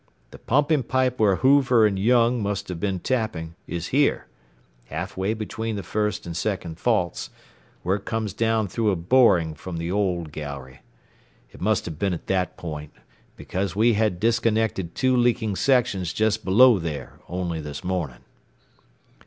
The 0.31 0.39
pumping 0.39 0.81
pipe 0.81 1.19
where 1.19 1.35
Hoover 1.35 1.85
and 1.85 1.99
Young 1.99 2.41
must 2.41 2.69
have 2.69 2.79
been 2.79 2.99
tapping 2.99 3.53
is 3.67 3.89
here, 3.89 4.25
half 4.85 5.15
way 5.15 5.35
between 5.35 5.75
the 5.75 5.83
first 5.83 6.25
and 6.25 6.35
second 6.35 6.79
faults, 6.79 7.29
where 7.83 7.97
it 7.97 8.05
comes 8.05 8.33
down 8.33 8.67
through 8.67 8.89
a 8.89 8.95
boring 8.95 9.53
from 9.53 9.77
the 9.77 9.91
old 9.91 10.31
gallery. 10.31 10.81
It 11.51 11.61
must 11.61 11.85
have 11.85 11.99
been 11.99 12.13
at 12.15 12.25
that 12.25 12.57
point, 12.57 12.93
because 13.35 13.75
we 13.75 13.93
had 13.93 14.19
disconnected 14.19 14.95
two 14.95 15.15
leaking 15.15 15.55
sections 15.57 16.13
just 16.13 16.43
below 16.43 16.79
there 16.79 17.19
only 17.29 17.61
this 17.61 17.83
morning." 17.83 18.23